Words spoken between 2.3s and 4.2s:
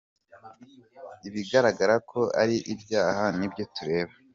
ari ibyaha nibyo tureba.